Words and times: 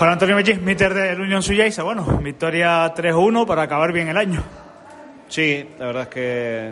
Juan 0.00 0.12
Antonio 0.12 0.34
Mellín, 0.34 0.64
míter 0.64 0.94
del 0.94 1.20
Unión 1.20 1.42
Suyaiza. 1.42 1.82
Bueno, 1.82 2.06
victoria 2.22 2.94
3-1 2.94 3.46
para 3.46 3.64
acabar 3.64 3.92
bien 3.92 4.08
el 4.08 4.16
año. 4.16 4.42
Sí, 5.28 5.62
la 5.78 5.84
verdad 5.84 6.02
es 6.04 6.08
que 6.08 6.70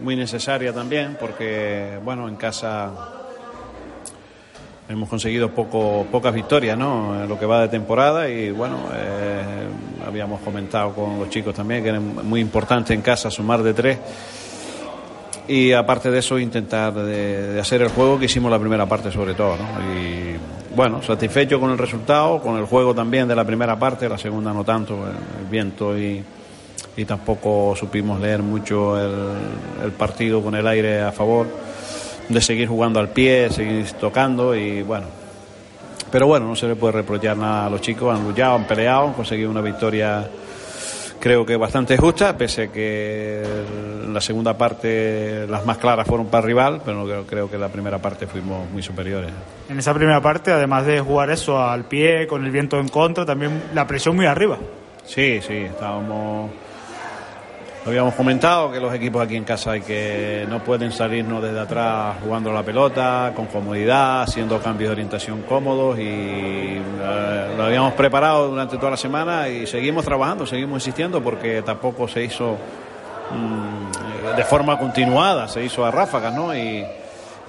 muy 0.00 0.16
necesaria 0.16 0.72
también, 0.72 1.18
porque, 1.20 1.98
bueno, 2.02 2.26
en 2.28 2.36
casa 2.36 2.90
hemos 4.88 5.06
conseguido 5.06 5.50
poco, 5.50 6.06
pocas 6.10 6.32
victorias, 6.32 6.78
¿no? 6.78 7.22
En 7.22 7.28
lo 7.28 7.38
que 7.38 7.44
va 7.44 7.60
de 7.60 7.68
temporada 7.68 8.26
y, 8.30 8.50
bueno, 8.52 8.78
eh, 8.94 9.66
habíamos 10.06 10.40
comentado 10.40 10.94
con 10.94 11.18
los 11.20 11.28
chicos 11.28 11.54
también 11.54 11.82
que 11.82 11.90
era 11.90 12.00
muy 12.00 12.40
importante 12.40 12.94
en 12.94 13.02
casa 13.02 13.30
sumar 13.30 13.62
de 13.62 13.74
tres 13.74 13.98
y 15.46 15.72
aparte 15.72 16.10
de 16.10 16.20
eso 16.20 16.38
intentar 16.38 16.94
de, 16.94 17.60
hacer 17.60 17.82
el 17.82 17.88
juego 17.88 18.18
que 18.18 18.24
hicimos 18.24 18.50
la 18.50 18.58
primera 18.58 18.86
parte 18.86 19.10
sobre 19.12 19.34
todo 19.34 19.56
¿no? 19.58 19.94
y 19.94 20.61
bueno 20.74 21.02
satisfecho 21.02 21.60
con 21.60 21.70
el 21.70 21.78
resultado 21.78 22.40
con 22.40 22.56
el 22.56 22.64
juego 22.64 22.94
también 22.94 23.28
de 23.28 23.34
la 23.34 23.44
primera 23.44 23.78
parte 23.78 24.08
la 24.08 24.18
segunda 24.18 24.52
no 24.52 24.64
tanto 24.64 25.06
el, 25.06 25.46
viento 25.50 25.96
y, 25.98 26.22
y, 26.96 27.04
tampoco 27.04 27.74
supimos 27.76 28.20
leer 28.20 28.42
mucho 28.42 28.98
el, 28.98 29.84
el, 29.84 29.92
partido 29.92 30.42
con 30.42 30.54
el 30.54 30.66
aire 30.66 31.02
a 31.02 31.12
favor 31.12 31.46
de 32.28 32.40
seguir 32.40 32.68
jugando 32.68 33.00
al 33.00 33.08
pie 33.10 33.50
seguir 33.50 33.90
tocando 33.92 34.54
y 34.54 34.82
bueno. 34.82 35.06
Pero 36.10 36.26
bueno 36.26 36.46
no 36.46 36.56
se 36.56 36.68
le 36.68 36.76
puede 36.76 36.92
reprochar 36.92 37.36
nada 37.36 37.66
a 37.66 37.70
los 37.70 37.80
chicos 37.80 38.14
han 38.14 38.24
luchado 38.24 38.54
han 38.54 38.66
peleado 38.66 39.08
han 39.08 39.12
conseguido 39.14 39.50
una 39.50 39.62
victoria 39.62 40.28
creo 41.22 41.46
que 41.46 41.56
bastante 41.56 41.96
justa, 41.96 42.36
pese 42.36 42.64
a 42.64 42.72
que 42.72 43.44
la 44.08 44.20
segunda 44.20 44.58
parte 44.58 45.46
las 45.46 45.64
más 45.64 45.78
claras 45.78 46.04
fueron 46.04 46.26
para 46.26 46.40
el 46.40 46.46
rival, 46.48 46.82
pero 46.84 47.04
creo, 47.04 47.26
creo 47.26 47.50
que 47.50 47.56
la 47.58 47.68
primera 47.68 47.98
parte 47.98 48.26
fuimos 48.26 48.68
muy 48.72 48.82
superiores. 48.82 49.30
En 49.68 49.78
esa 49.78 49.94
primera 49.94 50.20
parte, 50.20 50.50
además 50.50 50.84
de 50.84 51.00
jugar 51.00 51.30
eso 51.30 51.62
al 51.62 51.84
pie, 51.84 52.26
con 52.26 52.44
el 52.44 52.50
viento 52.50 52.80
en 52.80 52.88
contra, 52.88 53.24
también 53.24 53.62
la 53.72 53.86
presión 53.86 54.16
muy 54.16 54.26
arriba. 54.26 54.58
Sí, 55.06 55.40
sí, 55.40 55.54
estábamos 55.54 56.50
habíamos 57.86 58.14
comentado 58.14 58.70
que 58.70 58.78
los 58.78 58.94
equipos 58.94 59.22
aquí 59.22 59.36
en 59.36 59.44
casa 59.44 59.72
hay 59.72 59.80
que 59.80 60.46
no 60.48 60.62
pueden 60.62 60.92
salirnos 60.92 61.42
desde 61.42 61.58
atrás 61.58 62.16
jugando 62.22 62.52
la 62.52 62.62
pelota 62.62 63.32
con 63.34 63.46
comodidad, 63.46 64.22
haciendo 64.22 64.60
cambios 64.60 64.88
de 64.88 64.92
orientación 64.92 65.42
cómodos 65.42 65.98
y 65.98 66.80
lo 67.56 67.64
habíamos 67.64 67.94
preparado 67.94 68.48
durante 68.48 68.76
toda 68.76 68.92
la 68.92 68.96
semana 68.96 69.48
y 69.48 69.66
seguimos 69.66 70.04
trabajando, 70.04 70.46
seguimos 70.46 70.82
insistiendo 70.82 71.22
porque 71.22 71.62
tampoco 71.62 72.08
se 72.08 72.24
hizo 72.24 72.56
mm, 73.30 74.36
de 74.36 74.44
forma 74.44 74.78
continuada, 74.78 75.48
se 75.48 75.64
hizo 75.64 75.84
a 75.84 75.90
ráfagas, 75.90 76.34
¿no? 76.34 76.54
Y, 76.54 76.84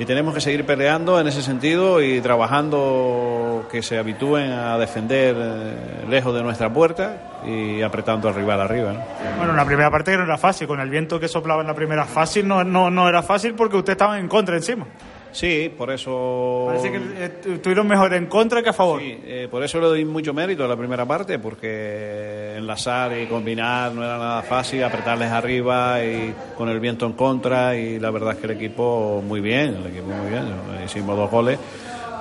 tenemos 0.06 0.34
que 0.34 0.42
seguir 0.42 0.66
peleando 0.66 1.18
en 1.18 1.28
ese 1.28 1.42
sentido 1.42 2.02
y 2.02 2.20
trabajando 2.20 3.66
que 3.72 3.81
se 3.81 3.98
habitúen 3.98 4.52
a 4.52 4.78
defender 4.78 5.34
eh, 5.40 6.06
lejos 6.09 6.36
de 6.36 6.44
nuestra 6.44 6.74
puerta 6.74 7.40
y 7.46 7.81
apretando 7.81 8.28
al 8.28 8.36
rival 8.36 8.59
arriba. 8.59 8.92
¿no? 8.92 9.00
Bueno, 9.38 9.54
la 9.54 9.64
primera 9.64 9.90
parte 9.90 10.18
no 10.18 10.24
era 10.24 10.38
fácil, 10.38 10.68
con 10.68 10.81
el 10.81 10.90
viento 10.90 11.22
que 11.22 11.30
soplaba 11.30 11.62
en 11.62 11.68
la 11.68 11.74
primera 11.74 12.04
fácil 12.04 12.46
no, 12.46 12.66
no, 12.66 12.90
no 12.90 13.08
era 13.08 13.24
fácil 13.24 13.53
porque 13.53 13.78
usted 13.78 13.94
estaba 13.94 14.20
en 14.20 14.28
contra 14.28 14.58
encima. 14.58 14.88
Sí, 15.34 15.72
por 15.76 15.90
eso. 15.90 16.66
Parece 16.68 16.92
que 16.92 16.98
eh, 16.98 17.32
estuvieron 17.56 17.88
mejor 17.88 18.14
en 18.14 18.28
contra 18.28 18.62
que 18.62 18.70
a 18.70 18.74
favor. 18.74 19.02
Sí, 19.02 19.20
eh, 19.26 19.48
por 19.50 19.64
eso 19.64 19.80
le 19.82 19.88
doy 19.88 20.06
mucho 20.06 20.32
mérito 20.32 20.64
a 20.64 20.68
la 20.68 20.78
primera 20.78 21.06
parte, 21.06 21.40
porque 21.40 22.54
enlazar 22.56 23.18
y 23.20 23.26
combinar 23.26 23.92
no 23.94 24.04
era 24.04 24.20
nada 24.20 24.44
fácil, 24.44 24.84
apretarles 24.84 25.32
arriba 25.32 26.04
y 26.04 26.34
con 26.56 26.70
el 26.70 26.80
viento 26.80 27.08
en 27.08 27.14
contra. 27.14 27.76
Y 27.76 28.00
la 28.00 28.12
verdad 28.12 28.34
es 28.34 28.38
que 28.38 28.46
el 28.46 28.52
equipo 28.52 29.24
muy 29.28 29.42
bien, 29.42 29.76
el 29.76 29.88
equipo 29.88 30.08
muy 30.08 30.30
bien. 30.30 30.46
Hicimos 30.86 31.18
dos 31.18 31.32
goles, 31.32 31.58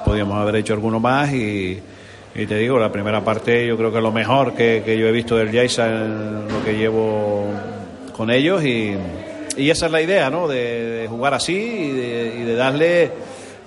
podíamos 0.06 0.38
haber 0.40 0.56
hecho 0.56 0.72
alguno 0.72 0.98
más 0.98 1.32
y. 1.32 1.80
Y 2.34 2.46
te 2.46 2.56
digo, 2.56 2.78
la 2.78 2.90
primera 2.90 3.22
parte 3.22 3.66
yo 3.66 3.76
creo 3.76 3.90
que 3.92 3.98
es 3.98 4.02
lo 4.02 4.10
mejor 4.10 4.54
que, 4.54 4.82
que 4.82 4.96
yo 4.96 5.06
he 5.06 5.12
visto 5.12 5.36
del 5.36 5.52
Jaisa 5.52 5.86
en 5.86 6.48
lo 6.48 6.64
que 6.64 6.78
llevo 6.78 7.44
con 8.16 8.30
ellos 8.30 8.64
y, 8.64 8.96
y 9.56 9.70
esa 9.70 9.86
es 9.86 9.92
la 9.92 10.00
idea, 10.00 10.30
¿no? 10.30 10.48
De, 10.48 10.56
de 11.02 11.08
jugar 11.08 11.34
así 11.34 11.54
y 11.54 11.90
de, 11.90 12.36
y 12.40 12.42
de, 12.44 12.54
darle 12.54 13.10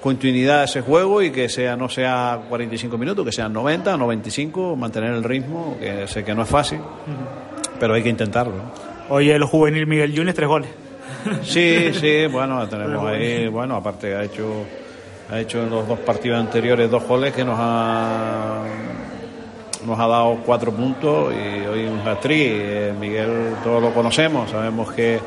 continuidad 0.01 0.61
a 0.61 0.63
ese 0.65 0.81
juego 0.81 1.21
y 1.21 1.31
que 1.31 1.49
sea 1.49 1.75
no 1.75 1.89
sea 1.89 2.41
45 2.49 2.97
minutos, 2.97 3.25
que 3.25 3.31
sean 3.31 3.51
90, 3.53 3.97
95, 3.97 4.75
mantener 4.75 5.13
el 5.13 5.23
ritmo, 5.23 5.77
que 5.79 6.07
sé 6.07 6.23
que 6.23 6.33
no 6.33 6.43
es 6.43 6.49
fácil, 6.49 6.79
uh 6.79 6.81
-huh. 6.81 7.69
pero 7.79 7.93
hay 7.93 8.03
que 8.03 8.09
intentarlo. 8.09 8.53
Hoy 9.09 9.29
el 9.29 9.43
juvenil 9.43 9.87
Miguel 9.87 10.13
Yunes, 10.13 10.35
tres 10.35 10.47
goles. 10.47 10.69
Sí, 11.43 11.91
sí, 11.93 12.27
bueno, 12.27 12.67
tenemos 12.69 13.07
ahí, 13.07 13.47
bueno, 13.47 13.75
aparte 13.75 14.15
ha 14.15 14.23
hecho 14.23 14.65
ha 15.31 15.39
hecho 15.39 15.63
en 15.63 15.71
los 15.71 15.87
dos 15.87 15.99
partidos 15.99 16.39
anteriores 16.39 16.89
dos 16.89 17.03
goles 17.03 17.33
que 17.33 17.43
nos 17.43 17.57
ha 17.59 18.61
nos 19.85 19.99
ha 19.99 20.07
dado 20.07 20.37
cuatro 20.45 20.71
puntos 20.71 21.33
y 21.33 21.65
hoy 21.65 21.85
un 21.85 21.99
hat 22.07 22.25
eh, 22.25 22.93
Miguel 22.99 23.55
todos 23.63 23.81
lo 23.81 23.91
conocemos, 23.93 24.49
sabemos 24.49 24.91
que 24.91 25.19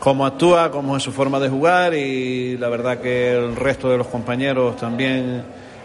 cómo 0.00 0.26
actúa, 0.26 0.70
cómo 0.70 0.96
es 0.96 1.02
su 1.02 1.12
forma 1.12 1.38
de 1.38 1.48
jugar 1.48 1.94
y 1.94 2.56
la 2.56 2.68
verdad 2.68 2.98
que 2.98 3.32
el 3.32 3.54
resto 3.54 3.88
de 3.90 3.98
los 3.98 4.08
compañeros 4.08 4.76
también 4.76 5.44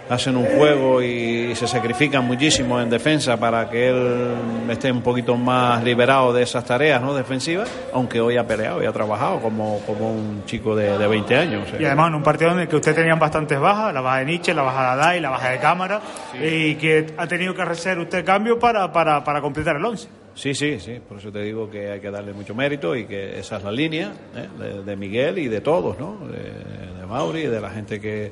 hacen 0.09 0.37
un 0.37 0.45
juego 0.45 1.01
y 1.01 1.55
se 1.55 1.67
sacrifican 1.67 2.25
muchísimo 2.25 2.79
en 2.79 2.89
defensa 2.89 3.37
para 3.37 3.69
que 3.69 3.89
él 3.89 4.35
esté 4.69 4.91
un 4.91 5.01
poquito 5.01 5.35
más 5.35 5.83
liberado 5.83 6.31
de 6.31 6.43
esas 6.43 6.63
tareas 6.63 7.01
¿no? 7.01 7.13
defensivas, 7.15 7.69
aunque 7.93 8.21
hoy 8.21 8.37
ha 8.37 8.45
peleado 8.45 8.83
y 8.83 8.85
ha 8.85 8.91
trabajado 8.91 9.39
como, 9.39 9.79
como 9.79 10.11
un 10.11 10.43
chico 10.45 10.75
de, 10.75 10.97
de 10.97 11.07
20 11.07 11.35
años. 11.35 11.63
O 11.65 11.69
sea. 11.71 11.81
Y 11.81 11.85
además 11.85 12.09
en 12.09 12.15
un 12.15 12.23
partido 12.23 12.51
en 12.51 12.59
el 12.59 12.67
que 12.67 12.75
usted 12.75 12.93
tenían 12.93 13.19
bastantes 13.19 13.59
bajas, 13.59 13.93
la 13.93 14.01
baja 14.01 14.19
de 14.19 14.25
Nietzsche, 14.25 14.53
la 14.53 14.61
baja 14.61 14.81
de 14.81 14.89
Adai, 14.89 15.21
la 15.21 15.29
baja 15.31 15.49
de 15.49 15.59
Cámara, 15.59 16.01
sí. 16.31 16.37
y 16.43 16.75
que 16.75 17.07
ha 17.17 17.27
tenido 17.27 17.55
que 17.55 17.63
hacer 17.63 17.97
usted 17.97 18.23
cambio 18.23 18.59
para, 18.59 18.91
para, 18.91 19.23
para 19.23 19.41
completar 19.41 19.75
el 19.75 19.85
11. 19.85 20.24
Sí, 20.35 20.53
sí, 20.53 20.79
sí, 20.81 20.99
por 21.07 21.17
eso 21.17 21.31
te 21.31 21.41
digo 21.41 21.69
que 21.69 21.91
hay 21.91 22.01
que 22.01 22.11
darle 22.11 22.33
mucho 22.33 22.53
mérito 22.53 22.93
y 22.93 23.05
que 23.05 23.39
esa 23.39 23.57
es 23.57 23.63
la 23.63 23.71
línea 23.71 24.11
¿eh? 24.35 24.81
de, 24.85 24.95
Miguel 24.97 25.39
y 25.39 25.47
de 25.47 25.61
todos, 25.61 25.97
¿no? 25.97 26.17
De, 26.27 27.05
Mauri, 27.07 27.43
de 27.43 27.61
la 27.61 27.69
gente 27.69 28.01
que 28.01 28.31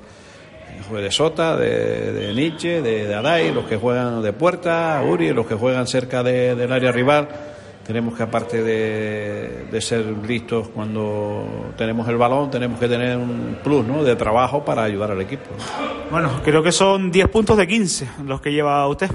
de 0.92 1.12
Sota, 1.12 1.56
de, 1.56 2.34
Nietzsche, 2.36 2.82
de, 2.82 3.14
Adai, 3.14 3.54
los 3.54 3.66
que 3.66 3.78
juegan 3.78 4.22
de 4.22 4.34
puerta, 4.34 5.02
Uri, 5.08 5.32
los 5.32 5.46
que 5.46 5.56
juegan 5.56 5.88
cerca 5.88 6.24
de, 6.24 6.56
del 6.56 6.72
área 6.72 6.92
rival. 6.92 7.30
Tenemos 7.86 8.16
que, 8.16 8.24
aparte 8.24 8.64
de, 8.64 9.82
ser 9.82 10.06
listos 10.28 10.70
cuando 10.70 11.74
tenemos 11.78 12.08
el 12.10 12.18
balón, 12.18 12.50
tenemos 12.50 12.80
que 12.80 12.88
tener 12.88 13.18
un 13.18 13.60
plus 13.64 13.86
¿no? 13.86 14.04
de 14.04 14.16
trabajo 14.16 14.66
para 14.66 14.84
ayudar 14.84 15.12
al 15.12 15.22
equipo. 15.22 15.46
¿no? 15.52 16.12
Bueno, 16.12 16.42
creo 16.44 16.64
que 16.64 16.72
son 16.72 17.12
10 17.12 17.30
puntos 17.30 17.56
de 17.56 17.68
15 17.68 18.08
los 18.26 18.42
que 18.42 18.52
lleva 18.52 18.88
usted. 18.88 19.10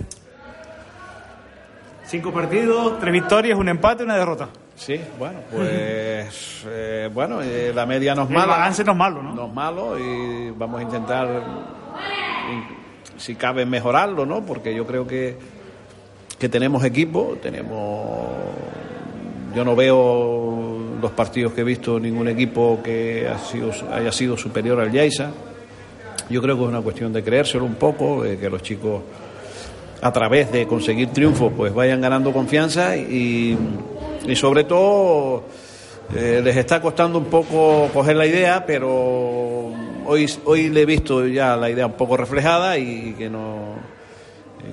Cinco 2.08 2.32
partidos, 2.32 2.98
tres 2.98 3.12
victorias, 3.12 3.58
un 3.58 3.68
empate 3.68 4.02
y 4.02 4.06
una 4.06 4.16
derrota. 4.16 4.48
Sí, 4.76 4.98
bueno, 5.18 5.40
pues 5.52 6.64
eh, 6.66 7.10
bueno, 7.12 7.42
eh, 7.42 7.70
la 7.74 7.84
media 7.84 8.14
no 8.14 8.22
es 8.22 8.30
mala. 8.30 8.44
El 8.44 8.48
balance 8.48 8.82
no 8.82 8.92
es 8.92 8.98
malo, 8.98 9.22
¿no? 9.22 9.34
No 9.34 9.46
es 9.46 9.52
malo 9.52 9.98
y 9.98 10.50
vamos 10.52 10.80
a 10.80 10.84
intentar, 10.84 11.28
si 13.18 13.34
cabe, 13.34 13.66
mejorarlo, 13.66 14.24
¿no? 14.24 14.40
Porque 14.40 14.74
yo 14.74 14.86
creo 14.86 15.06
que, 15.06 15.36
que 16.38 16.48
tenemos 16.48 16.82
equipo, 16.82 17.36
tenemos... 17.42 18.26
Yo 19.54 19.62
no 19.62 19.76
veo 19.76 20.96
los 21.02 21.10
partidos 21.10 21.52
que 21.52 21.60
he 21.60 21.64
visto 21.64 22.00
ningún 22.00 22.28
equipo 22.28 22.80
que 22.82 23.28
ha 23.28 23.38
sido, 23.38 23.70
haya 23.92 24.12
sido 24.12 24.38
superior 24.38 24.80
al 24.80 24.90
Yaisa. 24.90 25.30
Yo 26.30 26.40
creo 26.40 26.56
que 26.56 26.62
es 26.62 26.68
una 26.70 26.80
cuestión 26.80 27.12
de 27.12 27.22
creérselo 27.22 27.66
un 27.66 27.74
poco, 27.74 28.24
eh, 28.24 28.38
que 28.38 28.48
los 28.48 28.62
chicos 28.62 29.02
a 30.00 30.12
través 30.12 30.52
de 30.52 30.66
conseguir 30.66 31.08
triunfos 31.08 31.52
pues 31.56 31.74
vayan 31.74 32.00
ganando 32.00 32.32
confianza 32.32 32.96
y 32.96 33.56
y 34.28 34.36
sobre 34.36 34.64
todo 34.64 35.44
eh, 36.14 36.40
les 36.44 36.56
está 36.56 36.80
costando 36.80 37.18
un 37.18 37.26
poco 37.26 37.88
coger 37.92 38.16
la 38.16 38.26
idea, 38.26 38.64
pero 38.66 39.72
hoy, 40.06 40.30
hoy 40.44 40.68
le 40.68 40.82
he 40.82 40.86
visto 40.86 41.26
ya 41.26 41.56
la 41.56 41.70
idea 41.70 41.86
un 41.86 41.94
poco 41.94 42.16
reflejada 42.16 42.78
y 42.78 43.14
que 43.16 43.28
no 43.28 43.98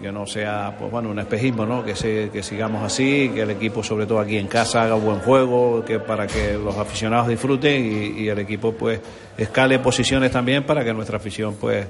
que 0.02 0.12
no 0.12 0.26
sea 0.26 0.76
pues 0.78 0.92
bueno 0.92 1.10
un 1.10 1.20
espejismo 1.20 1.66
no 1.66 1.86
que 1.86 1.96
se, 1.96 2.30
que 2.30 2.44
sigamos 2.44 2.84
así 2.84 3.30
que 3.34 3.44
el 3.44 3.52
equipo 3.52 3.82
sobre 3.82 4.06
todo 4.06 4.20
aquí 4.20 4.38
en 4.38 4.48
casa 4.48 4.82
haga 4.82 4.96
un 4.96 5.06
buen 5.06 5.20
juego 5.20 5.86
que 5.86 6.00
para 6.00 6.28
que 6.28 6.54
los 6.54 6.76
aficionados 6.76 7.28
disfruten 7.28 7.86
y, 7.86 8.24
y 8.24 8.28
el 8.28 8.40
equipo 8.40 8.74
pues 8.74 9.00
escale 9.38 9.80
posiciones 9.80 10.32
también 10.32 10.64
para 10.64 10.84
que 10.84 10.94
nuestra 10.94 11.18
afición 11.18 11.56
pues 11.62 11.86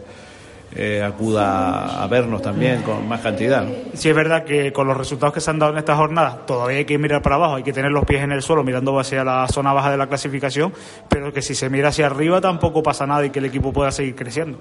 eh, 0.75 1.01
acuda 1.01 2.04
a 2.04 2.07
vernos 2.07 2.42
también 2.42 2.81
con 2.81 3.07
más 3.07 3.22
cantidad. 3.22 3.66
Sí, 3.94 4.10
es 4.10 4.16
verdad 4.16 4.44
que 4.44 4.74
con 4.74 4.88
los 4.88 4.98
resultados 4.98 5.33
que 5.33 5.39
se 5.39 5.50
han 5.50 5.60
dado 5.60 5.72
en 5.72 5.77
esta 5.77 5.95
jornada, 5.95 6.45
todavía 6.45 6.80
hay 6.80 6.86
que 6.86 6.98
mirar 6.98 7.22
para 7.22 7.36
abajo, 7.36 7.56
hay 7.56 7.63
que 7.63 7.72
tener 7.72 7.92
los 7.92 8.04
pies 8.06 8.22
en 8.22 8.31
el 8.31 8.42
suelo 8.42 8.63
mirando 8.63 9.00
hacia 9.00 9.24
la 9.24 9.48
zona 9.48 9.72
baja 9.72 9.89
de 9.89 9.98
la 9.98 10.07
clasificación, 10.07 10.74
pero 11.10 11.31
que 11.31 11.42
si 11.42 11.56
se 11.56 11.69
mira 11.69 11.89
hacia 11.89 12.07
arriba 12.07 12.42
tampoco 12.42 12.83
pasa 12.83 13.07
nada 13.07 13.25
y 13.25 13.30
que 13.30 13.39
el 13.39 13.45
equipo 13.45 13.72
pueda 13.72 13.92
seguir 13.92 14.16
creciendo. 14.16 14.60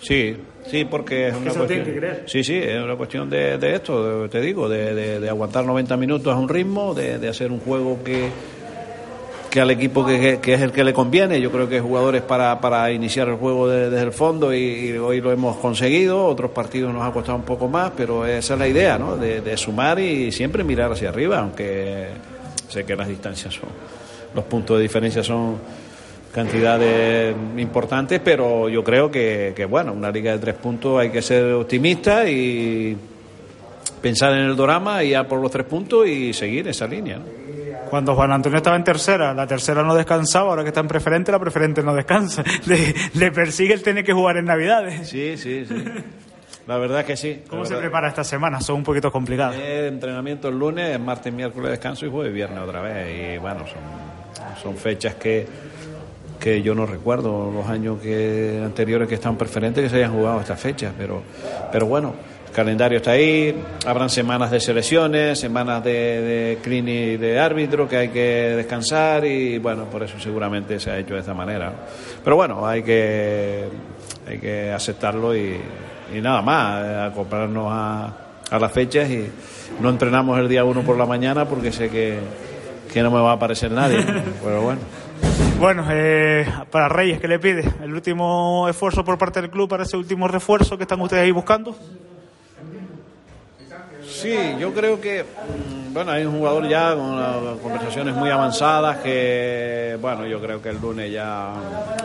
Sí, 0.00 0.36
sí, 0.64 0.84
porque 0.84 1.28
es 1.28 1.34
una 1.34 1.52
cuestión. 1.52 1.86
Sí, 2.26 2.44
sí, 2.44 2.54
es 2.56 2.80
una 2.80 2.94
cuestión 2.94 3.28
de, 3.28 3.74
esto, 3.74 4.28
te 4.28 4.40
digo, 4.40 4.68
de, 4.68 5.18
de, 5.18 5.28
aguantar 5.28 5.64
90 5.64 5.96
minutos 5.96 6.32
a 6.32 6.38
un 6.38 6.48
ritmo, 6.48 6.94
de 6.94 7.28
hacer 7.28 7.50
un 7.50 7.58
juego 7.58 7.98
que 8.04 8.30
al 9.58 9.70
equipo 9.70 10.04
que, 10.04 10.40
es 10.42 10.60
el 10.60 10.72
que 10.72 10.84
le 10.84 10.92
conviene. 10.92 11.40
Yo 11.40 11.50
creo 11.50 11.68
que 11.68 11.80
jugadores 11.80 12.22
para, 12.22 12.60
para 12.60 12.90
iniciar 12.90 13.28
el 13.28 13.36
juego 13.36 13.68
desde 13.68 14.00
el 14.00 14.12
fondo 14.12 14.54
y, 14.54 14.92
hoy 14.92 15.20
lo 15.20 15.32
hemos 15.32 15.56
conseguido. 15.56 16.26
Otros 16.26 16.50
partidos 16.50 16.92
nos 16.92 17.06
ha 17.06 17.12
costado 17.12 17.36
un 17.36 17.44
poco 17.44 17.68
más, 17.68 17.92
pero 17.96 18.26
esa 18.26 18.54
es 18.54 18.60
la 18.60 18.68
idea, 18.68 18.98
¿no? 18.98 19.16
De, 19.16 19.56
sumar 19.56 19.98
y 19.98 20.30
siempre 20.30 20.62
mirar 20.62 20.92
hacia 20.92 21.08
arriba, 21.08 21.40
aunque 21.40 22.08
sé 22.68 22.84
que 22.84 22.94
las 22.94 23.08
distancias 23.08 23.54
son, 23.54 23.68
los 24.34 24.44
puntos 24.44 24.76
de 24.76 24.82
diferencia 24.82 25.22
son 25.22 25.56
cantidades 26.32 27.34
importantes, 27.56 28.20
pero 28.22 28.68
yo 28.68 28.84
creo 28.84 29.10
que, 29.10 29.52
que 29.56 29.64
bueno, 29.64 29.92
una 29.92 30.10
liga 30.10 30.32
de 30.32 30.38
tres 30.38 30.54
puntos 30.54 31.00
hay 31.00 31.10
que 31.10 31.22
ser 31.22 31.52
optimista 31.52 32.28
y 32.28 32.96
pensar 34.00 34.32
en 34.34 34.46
el 34.46 34.56
drama 34.56 35.02
y 35.02 35.10
ya 35.10 35.26
por 35.26 35.40
los 35.40 35.50
tres 35.50 35.66
puntos 35.66 36.06
y 36.06 36.32
seguir 36.32 36.68
esa 36.68 36.86
línea. 36.86 37.18
¿no? 37.18 37.57
Cuando 37.88 38.14
Juan 38.14 38.32
Antonio 38.32 38.58
estaba 38.58 38.76
en 38.76 38.84
tercera, 38.84 39.32
la 39.34 39.46
tercera 39.46 39.82
no 39.82 39.94
descansaba, 39.94 40.50
ahora 40.50 40.62
que 40.62 40.68
está 40.68 40.80
en 40.80 40.88
preferente, 40.88 41.32
la 41.32 41.38
preferente 41.38 41.82
no 41.82 41.94
descansa. 41.94 42.44
Le, 43.14 43.30
persigue 43.32 43.74
el 43.74 43.82
tener 43.82 44.04
que 44.04 44.12
jugar 44.12 44.36
en 44.36 44.46
Navidades. 44.46 45.08
Sí, 45.08 45.36
sí, 45.36 45.64
sí. 45.66 45.84
La 46.66 46.76
verdad 46.76 47.04
que 47.04 47.16
sí. 47.16 47.42
¿Cómo 47.48 47.64
se 47.64 47.76
prepara 47.76 48.08
esta 48.08 48.24
semana? 48.24 48.60
Son 48.60 48.76
un 48.76 48.84
poquito 48.84 49.10
complicadas. 49.10 49.56
entrenamiento 49.56 50.48
el 50.48 50.58
lunes, 50.58 51.00
martes, 51.00 51.32
miércoles 51.32 51.70
descanso 51.70 52.04
y 52.04 52.10
jueves, 52.10 52.32
viernes 52.32 52.60
otra 52.60 52.82
vez. 52.82 53.36
Y 53.36 53.38
bueno, 53.38 53.60
son, 53.60 54.58
son 54.62 54.76
fechas 54.76 55.14
que, 55.14 55.46
que 56.38 56.60
yo 56.60 56.74
no 56.74 56.84
recuerdo 56.84 57.50
los 57.50 57.66
años 57.68 58.00
que 58.00 58.60
anteriores 58.62 59.08
que 59.08 59.14
están 59.14 59.36
preferentes 59.36 59.82
que 59.82 59.88
se 59.88 59.96
hayan 59.96 60.12
jugado 60.12 60.40
estas 60.40 60.60
fechas, 60.60 60.92
pero, 60.98 61.22
pero 61.72 61.86
bueno 61.86 62.37
calendario 62.52 62.98
está 62.98 63.12
ahí, 63.12 63.54
habrán 63.86 64.10
semanas 64.10 64.50
de 64.50 64.60
selecciones, 64.60 65.38
semanas 65.38 65.82
de, 65.84 66.58
de 66.62 66.78
y 66.78 67.16
de 67.16 67.38
árbitro 67.40 67.88
que 67.88 67.96
hay 67.96 68.08
que 68.08 68.54
descansar 68.56 69.24
y 69.24 69.58
bueno, 69.58 69.84
por 69.84 70.02
eso 70.02 70.18
seguramente 70.18 70.78
se 70.80 70.90
ha 70.90 70.98
hecho 70.98 71.14
de 71.14 71.20
esta 71.20 71.34
manera. 71.34 71.72
Pero 72.22 72.36
bueno, 72.36 72.66
hay 72.66 72.82
que, 72.82 73.64
hay 74.26 74.38
que 74.38 74.70
aceptarlo 74.70 75.36
y, 75.36 75.58
nada 76.20 76.42
más, 76.42 76.84
eh, 76.84 76.96
acoplarnos 77.10 77.66
a, 77.70 78.16
a 78.50 78.58
las 78.58 78.72
fechas 78.72 79.08
y 79.10 79.28
no 79.80 79.90
entrenamos 79.90 80.38
el 80.38 80.48
día 80.48 80.64
uno 80.64 80.82
por 80.82 80.96
la 80.96 81.06
mañana 81.06 81.44
porque 81.44 81.72
sé 81.72 81.88
que, 81.88 82.18
que 82.92 83.02
no 83.02 83.10
me 83.10 83.20
va 83.20 83.30
a 83.30 83.34
aparecer 83.34 83.70
nadie, 83.70 84.04
pero 84.42 84.62
bueno. 84.62 84.80
Bueno, 85.58 85.84
eh, 85.90 86.46
para 86.70 86.88
Reyes, 86.88 87.20
¿qué 87.20 87.26
le 87.26 87.40
pide? 87.40 87.64
¿El 87.82 87.92
último 87.92 88.68
esfuerzo 88.68 89.04
por 89.04 89.18
parte 89.18 89.40
del 89.40 89.50
club 89.50 89.68
para 89.68 89.82
ese 89.82 89.96
último 89.96 90.28
refuerzo 90.28 90.76
que 90.76 90.84
están 90.84 91.00
ustedes 91.00 91.24
ahí 91.24 91.32
buscando? 91.32 91.76
Sí, 94.08 94.36
yo 94.58 94.72
creo 94.72 95.00
que, 95.00 95.22
mm, 95.22 95.92
bueno, 95.92 96.12
hay 96.12 96.24
un 96.24 96.38
jugador 96.38 96.66
ya 96.66 96.94
con 96.94 97.58
conversaciones 97.58 98.14
muy 98.14 98.30
avanzadas 98.30 98.98
que, 98.98 99.98
bueno, 100.00 100.26
yo 100.26 100.40
creo 100.40 100.62
que 100.62 100.70
el 100.70 100.80
lunes 100.80 101.12
ya 101.12 101.52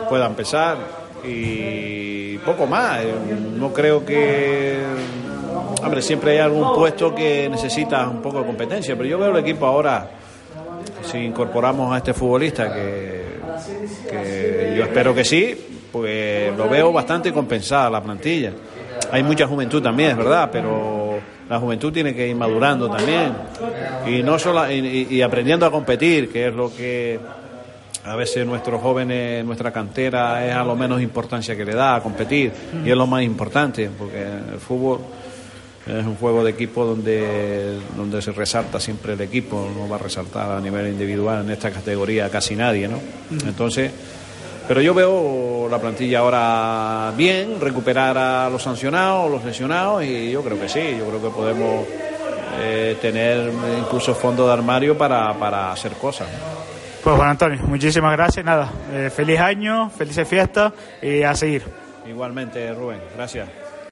pueda 0.08 0.26
empezar 0.26 0.76
y 1.24 2.36
poco 2.38 2.66
más. 2.66 3.00
Eh, 3.02 3.14
no 3.56 3.72
creo 3.72 4.04
que, 4.04 4.82
hombre, 5.82 6.02
siempre 6.02 6.32
hay 6.32 6.38
algún 6.38 6.74
puesto 6.74 7.14
que 7.14 7.48
necesita 7.48 8.06
un 8.08 8.20
poco 8.20 8.40
de 8.40 8.46
competencia, 8.46 8.94
pero 8.96 9.08
yo 9.08 9.18
veo 9.18 9.30
el 9.30 9.38
equipo 9.38 9.66
ahora, 9.66 10.10
si 11.10 11.18
incorporamos 11.18 11.92
a 11.94 11.98
este 11.98 12.12
futbolista, 12.12 12.72
que, 12.72 13.24
que 14.08 14.74
yo 14.76 14.84
espero 14.84 15.14
que 15.14 15.24
sí, 15.24 15.88
pues 15.90 16.56
lo 16.56 16.68
veo 16.68 16.92
bastante 16.92 17.32
compensada 17.32 17.88
la 17.88 18.02
plantilla. 18.02 18.52
Hay 19.10 19.22
mucha 19.22 19.46
juventud 19.46 19.82
también, 19.82 20.10
es 20.10 20.16
verdad, 20.16 20.48
pero 20.52 21.03
la 21.48 21.58
juventud 21.58 21.92
tiene 21.92 22.14
que 22.14 22.28
ir 22.28 22.36
madurando 22.36 22.90
también. 22.90 23.32
Y 24.06 24.22
no 24.22 24.38
solo 24.38 24.70
y, 24.70 25.20
aprendiendo 25.22 25.66
a 25.66 25.70
competir 25.70 26.30
que 26.30 26.48
es 26.48 26.54
lo 26.54 26.74
que 26.74 27.18
a 28.04 28.16
veces 28.16 28.46
nuestros 28.46 28.80
jóvenes 28.80 29.44
nuestra 29.44 29.72
cantera 29.72 30.46
es 30.46 30.54
a 30.54 30.62
lo 30.64 30.76
menos 30.76 31.00
importancia 31.00 31.56
que 31.56 31.64
le 31.64 31.74
da 31.74 31.96
a 31.96 32.02
competir. 32.02 32.52
Y 32.84 32.90
es 32.90 32.96
lo 32.96 33.06
más 33.06 33.22
importante 33.22 33.90
porque 33.96 34.22
el 34.22 34.60
fútbol 34.60 35.00
es 35.86 36.06
un 36.06 36.16
juego 36.16 36.42
de 36.42 36.50
equipo 36.50 36.86
donde 36.86 37.78
donde 37.94 38.22
se 38.22 38.32
resalta 38.32 38.80
siempre 38.80 39.12
el 39.12 39.20
equipo 39.20 39.70
no 39.76 39.86
va 39.86 39.96
a 39.96 39.98
resaltar 39.98 40.50
a 40.52 40.60
nivel 40.60 40.88
individual 40.88 41.44
en 41.44 41.50
esta 41.50 41.70
categoría 41.70 42.30
casi 42.30 42.56
nadie 42.56 42.88
no 42.88 42.98
entonces 43.46 43.92
pero 44.66 44.80
yo 44.80 44.94
veo 44.94 45.68
la 45.70 45.78
plantilla 45.78 46.20
ahora 46.20 47.12
bien, 47.16 47.60
recuperar 47.60 48.16
a 48.16 48.48
los 48.50 48.62
sancionados, 48.62 49.30
los 49.30 49.44
lesionados, 49.44 50.04
y 50.04 50.30
yo 50.30 50.42
creo 50.42 50.58
que 50.60 50.68
sí, 50.68 50.96
yo 50.98 51.06
creo 51.06 51.22
que 51.22 51.30
podemos 51.30 51.86
eh, 52.60 52.96
tener 53.00 53.52
incluso 53.78 54.14
fondo 54.14 54.46
de 54.46 54.52
armario 54.52 54.96
para, 54.96 55.32
para 55.34 55.72
hacer 55.72 55.92
cosas. 55.92 56.28
Pues 57.02 57.16
Juan 57.16 57.30
Antonio, 57.30 57.60
muchísimas 57.64 58.12
gracias. 58.12 58.44
Nada, 58.44 58.70
eh, 58.90 59.10
feliz 59.14 59.38
año, 59.38 59.90
felices 59.90 60.26
fiestas 60.26 60.72
y 61.02 61.22
a 61.22 61.34
seguir. 61.34 61.62
Igualmente, 62.06 62.72
Rubén, 62.72 63.00
gracias. 63.14 63.63